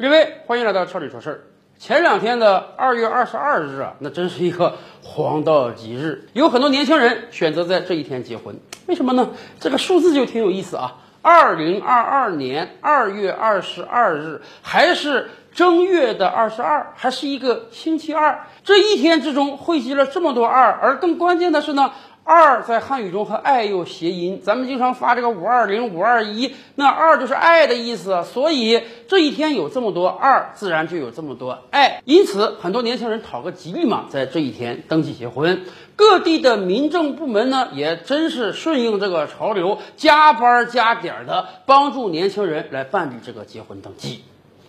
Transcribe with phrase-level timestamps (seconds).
[0.00, 1.40] 各位，欢迎来到超里说事儿。
[1.76, 8.54] 前两天的二月二十二日啊，那真是一个黄道吉日，有很多年轻人选择在这一天结婚。
[8.86, 9.30] 为什么呢？
[9.58, 10.98] 这个数字就挺有意思啊。
[11.20, 18.46] 二零二二年二月二十二日，还是正月的二十二，还是一个星期二。
[18.62, 21.92] 这一天之中汇集了这么多二，而更关键的是呢。
[22.28, 32.02] 二在汉语中和爱有谐音，咱们经常发这个五二零、五二一，那二就是爱的意思，所以这一天有这么多二，自然就有这么多爱。
[32.04, 35.62] 因此，很多年轻人讨个吉利嘛，在这一天登记结婚。
[35.96, 44.22] 各地的民政部门呢，也真是顺应这个潮流，加班加点的帮助年轻人来办理这个结婚登记。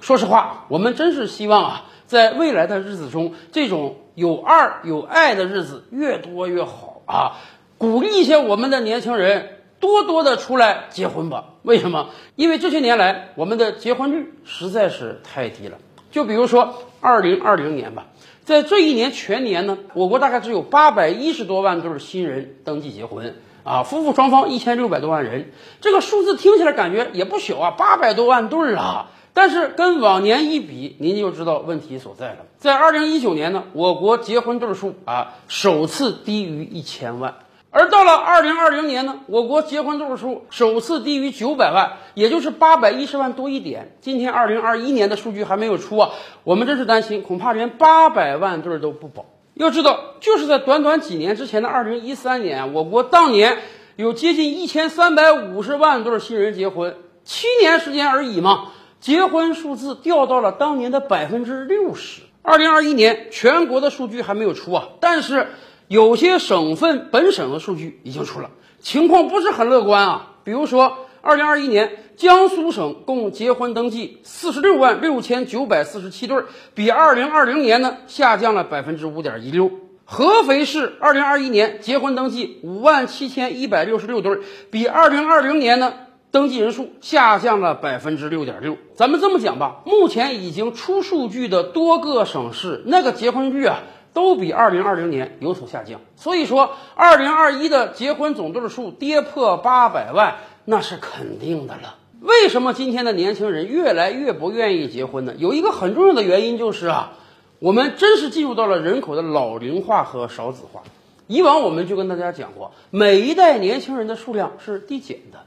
[0.00, 6.89] 说实话，我们真是希望啊，在未来的日子中，这种有二有爱的日子越多越好。
[7.10, 7.36] 啊，
[7.76, 11.46] 鼓励一些我们的年轻人多多的出来结婚吧。
[11.62, 12.10] 为什么？
[12.36, 15.78] 因为这些年来我们的结婚率实在是太低了。
[16.12, 18.06] 就比如说二零二零年吧，
[18.44, 29.10] 在这一年全年呢，我国大概只有八百一十多万对新人登记结婚啊，夫妇双方一千六百多万人，这个数字听起来感觉也不小啊，八百多万对儿啊。
[29.32, 32.38] 但是跟往年一比，您就知道问题所在了。
[32.58, 37.36] 在二零一九年呢，我国结婚对数啊首次低于一千万，
[37.70, 43.96] 而到了二零二零年呢，我国结婚对数首次低于九百万，也就是八百一十万多一点。
[44.00, 46.10] 今天二零二一年的数据还没有出啊，
[46.44, 49.26] 我们真是担心，恐怕连八百万对都不保。
[49.54, 53.58] 要知道，就是在短短几年之前的二零一三年，我国当年
[53.96, 58.72] 有接近一千三百五十万对新人结婚，七年时间而已嘛。
[59.00, 62.22] 结婚数字掉到了当年的百分之六十。
[62.42, 65.48] 二零二一年全国的数据还没有出啊，但是
[65.88, 70.36] 有些省份本省的数据已经出了，情况不是很乐观啊。
[70.42, 79.70] 比如说，二零二一年江苏省共结婚登记四十六万六千九百四十七对，比二零二零年呢下降了百分之五点一六。
[80.04, 84.38] 合肥市二零二一年结婚登记五万七千一百六十六对，
[84.70, 85.92] 比二零二零年呢。
[86.30, 88.76] 登记人数下降了百分之六点六。
[88.94, 93.80] 咱们这么讲吧，目前已经出数据的多个省市，那个结婚率啊，
[94.12, 96.00] 都比二零二零年有所下降。
[96.14, 101.96] 所以说，二零二一的结婚总对数跌破八百万，那是肯定的了。
[102.20, 105.34] 为什么今天的年轻人越来越不愿意结婚呢？
[105.36, 107.12] 有一个很重要的原因就是啊，
[107.58, 110.82] 我们真是进入到了人口的老龄化和少子化。
[111.26, 115.38] 以往我们就跟大家讲过，每一代年轻人的数量是递减的。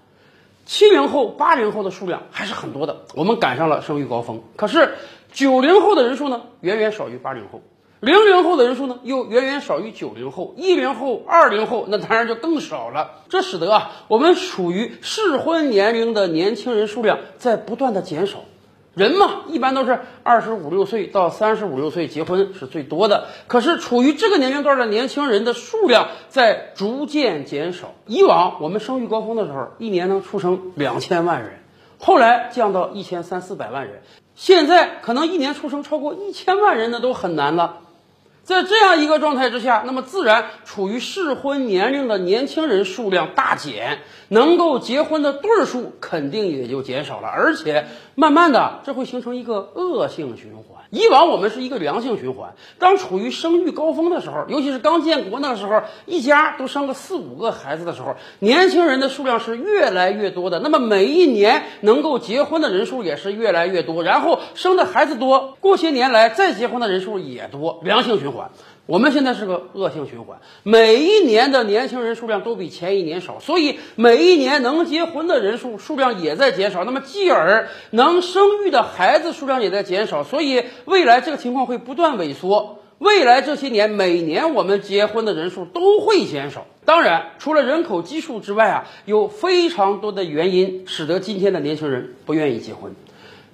[0.65, 4.41] 七零后、八零后的数量还是很多的，我们赶上了生育高峰。
[4.55, 4.95] 可是
[5.31, 7.59] 九零后的人数呢，远远少于八零后；
[7.99, 13.23] 零零后的人数呢，又远远少于九零后；一零后、二零后那当然就更少了。
[13.29, 18.39] 这使得啊，我们处于适婚年龄的年轻人数量在不断的减少。
[18.95, 23.27] 人嘛，一般都是二十五六岁到三十五六岁结婚是最多的。
[23.47, 27.95] 可是处于这个年龄段的年轻人的数量在逐渐减少。
[28.05, 31.53] 以往我们生育高峰的时候，一年能出生两千万人，
[31.97, 34.03] 后来降到一千三四百万人，
[34.35, 37.79] 现在可能一年出生超过一千万人的都很难了。
[38.43, 50.83] 在这样一个状态之下，那么自然处于适婚年龄的年轻人数量大减，能够结婚的对数肯定也就减少了，而且慢慢的这会形成一个恶性循环。
[50.89, 68.51] 以往我们是一个良性循环，当处于生育高峰的时候，尤其是刚建国那个时候，一家都生个四五个孩子的时候，年轻人的数量是越来越多的，那么每一年能够结婚的人数也是越来越多，然后生的孩子多，过些年来再结婚的人数也多，良性循环。
[68.85, 82.79] 我们现在是个恶性循环，每一年的年轻人数量都比前一年少，所以每一年能结婚的人数数量也在减少，那么继而能生育的孩子数量也在减少，所以未来这个情况会不断萎缩。
[82.99, 86.65] 未来这些年，每年我们结婚的人数都会减少。
[86.85, 92.93] 当然，除了人口基数之外啊，有非常多的原因使得今天的年轻人不愿意结婚。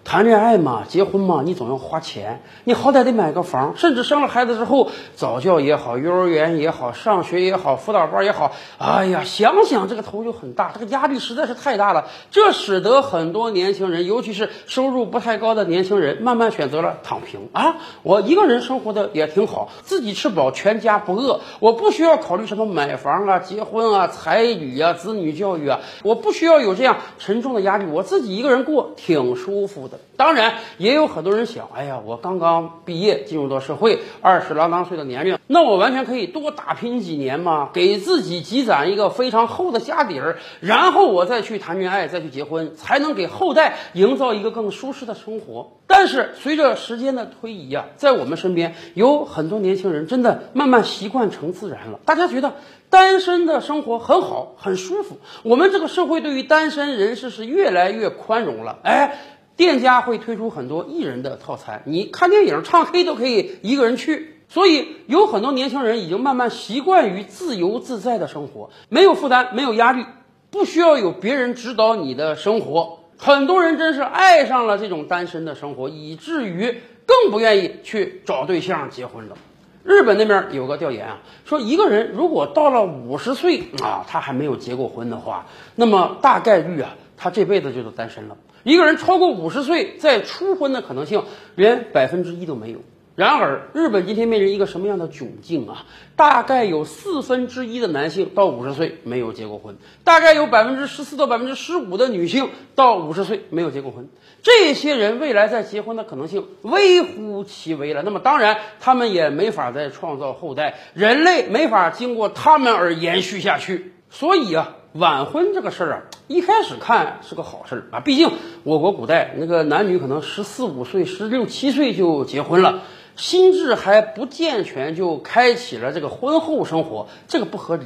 [0.09, 12.07] 谈恋爱嘛，结婚嘛，你总要花钱，你好歹得买个房，甚至生了孩子之后，早教也好，幼儿园也好，上学也好，辅导班也好，哎呀，想想这个头就很大，这个压力实在是太大了。
[12.31, 17.75] 这使得很多年轻人，尤其是收入不太高的年轻人，慢慢选择了躺平啊。
[18.01, 29.98] 我一个人生活的也挺好，自己吃饱，全家不饿，我不需要考虑什么买房啊、结婚啊、彩礼啊、子女教育啊，我不需要有这样沉重的压力，我自己一个人过挺舒服的。
[30.15, 45.77] 当然，也有很多人想，哎呀，我刚刚毕业进入到社会，二十郎当岁的年龄，那我完全可以多打拼几年嘛，给自己积攒一个非常厚的家底儿，然后我再去谈恋爱，再去结婚，才能给后代营造一个更舒适的生活。
[45.87, 52.55] 但是随着时间的推移啊，在我们身边有很多年轻人真的慢慢习惯成自然了，大家觉得
[52.89, 55.17] 单身的生活很好，很舒服。
[55.43, 59.17] 我们这个社会对于单身人士是越来越宽容了，哎。
[59.59, 70.05] 店家会推出很多一人的套餐，你看电影、唱 K 都可以一个人去，所以有很多年轻人已经慢慢习惯于自由自在的生活，没有负担，没有压力，
[70.49, 72.99] 不需要有别人指导你的生活。
[73.17, 79.35] 很多人真是爱上了这种单身的生活，以至于更不愿意去找对象结婚了。
[79.83, 88.37] 日本那边有个调研啊，说一个人如果到了五十岁啊，他还没有结过婚的话，那么大概率啊，他这辈子就是单身了。
[88.63, 91.25] 一个人超过五十岁再初婚的可能性
[91.55, 92.79] 连百分之一都没有。
[93.15, 95.85] 然而，日本今天面临一个什么样的窘境啊？
[96.15, 99.75] 大概有四分之一的男性到五十岁没有结过婚，
[100.05, 104.07] 大概有百分之十四到百分之十五的女性到五十岁没有结过婚。
[104.41, 108.03] 这些人未来再结婚的可能性微乎其微了。
[108.03, 113.91] 那么，当然他们也没法再创造后代，人类没法经过他们而延续下去。
[114.09, 114.77] 所以啊。
[114.93, 118.31] 晚婚这个事儿啊，一开始看是个好事儿啊，毕竟
[118.63, 122.81] 我国古代那个男女可能十四五岁、十六七岁就结婚了，
[123.15, 127.85] 心智还不健全就开启了这个婚后生活，这个不合理。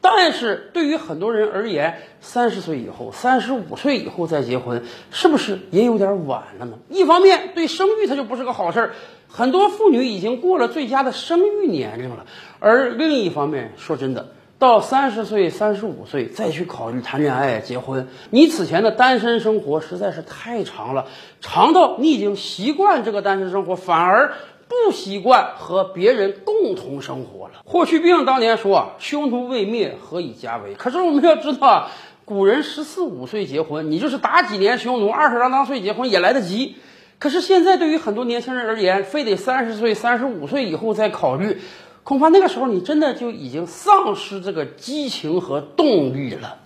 [0.00, 4.82] 但是对于很多人而言，三十岁以后、三十五岁以后再结婚，
[5.12, 6.78] 是不是也有点晚了呢？
[6.88, 8.94] 一方面对生育它就不是个好事儿，
[9.28, 12.26] 很多妇女已经过了最佳的生育年龄了，
[12.58, 14.32] 而另一方面，说真的。
[14.60, 21.06] 到三十岁、三十五岁再去考虑谈恋爱、结婚，你此前的单身生活实在是太长了，
[21.40, 24.34] 长到你已经习惯这个单身生活，反而
[24.68, 27.54] 不习惯和别人共同生活了。
[27.64, 31.90] 霍去病当年说：“匈奴未灭，何以家为？”可是我们要知道啊，
[32.26, 36.76] 古人十四五岁结婚，你就是打几年匈奴，二十郎当岁结婚也来得及。
[37.18, 41.62] 可是现在对于很多年轻人而言，非得三十岁、三十五岁以后再考虑。
[42.02, 46.56] 恐怕那个时候你真的就已经丧失这个激情和动力了，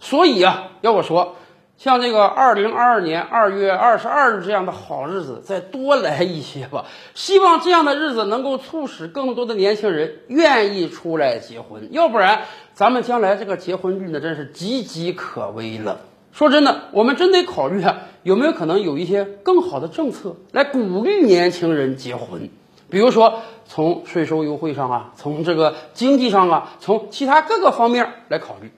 [0.00, 1.36] 所以啊，要我说，
[1.76, 6.86] 像这个二零二二年二月二十二日这样的好日子再多来一些吧。
[7.14, 12.40] 希望这样的日子能够促使更多的年轻人愿意出来结婚，要不然
[12.74, 16.00] 咱们将来这个结婚率呢，真是岌岌可危了。
[16.32, 22.48] 说真的，我们真得考虑啊，有没有可能有一些更好的政策来鼓励年轻人结婚。
[22.90, 28.72] 比如说，从税收优惠上啊，从这个经济上啊，从其他各个方面来考虑。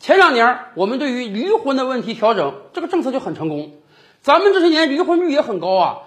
[0.00, 3.70] 前两年我们对于离婚的问题调整，这个政策就很成功。
[4.20, 5.98] 咱们这些年离婚率也很高啊，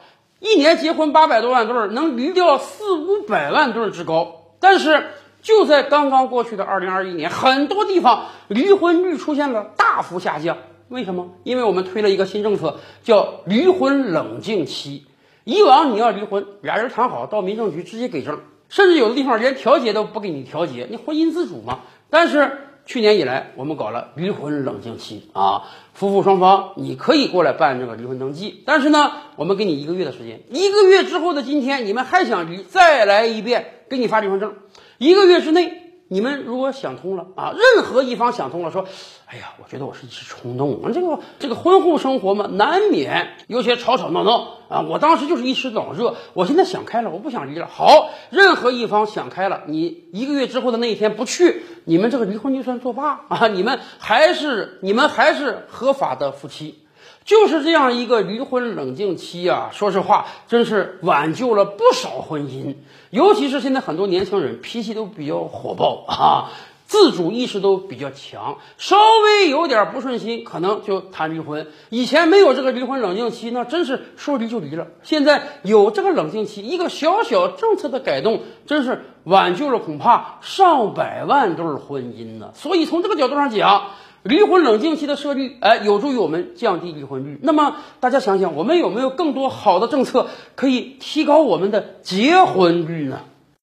[0.42, 4.42] 一年结婚八百多万对儿，能离掉四五百万对儿之高。
[4.60, 5.12] 但是
[5.42, 10.58] 就在刚刚过去的二零二一年，很多地方离婚率出现了大幅下降。
[10.90, 11.30] 为什么？
[11.44, 15.06] 因为我们推了一个新政策，叫离婚冷静期。
[15.46, 21.82] 以往你要离婚，俩人谈好到民政局直接给证，甚至有的地方连调解都不给你调解，你婚姻自主嘛。
[22.10, 25.64] 但是去年以来，我们搞了离婚冷静期啊，
[25.94, 34.56] 夫妇双方你可以过来办这个离婚登记，但是呢，我们给你一个月的时间，一个月之后的今天，你们还想离，再来一遍，给你发离婚证，
[34.98, 35.85] 一个月之内。
[36.08, 38.86] 你们如果想通了啊，任何一方想通了，说，
[39.26, 44.82] 哎呀，我觉得我是一时冲动，这个这个婚后生活嘛，难免有些吵吵闹闹啊。
[44.82, 47.68] 我当时就是一时脑热，我现在想开了，我不想离了。
[47.68, 56.85] 好，任何一方想开了，你一个月之后的那一天不去，你们这个离婚就算作罢啊，你们还是你们还是合法的夫妻。
[57.26, 62.76] 就是这样一个离婚冷静期啊，说实话，真是挽救了不少婚姻。
[63.10, 66.52] 尤其是现在很多年轻人脾气都比较火爆啊，
[66.86, 71.66] 自主意识都比较强，稍微有点不顺心，可能就谈离婚。
[71.90, 74.86] 以前没有这个离婚冷静期，那真是说离就离了。
[75.02, 82.52] 现在有这个冷静期，一个小小政策的改动，真是挽救了恐怕上百万对婚姻呢。
[82.54, 83.88] 所以从这个角度上讲。
[84.26, 87.40] 离婚冷静期的设立，哎，有助于我们降低离婚率。
[87.44, 93.20] 那么大家想想，我们有没有更多好的政策可以提高我们的结婚率呢？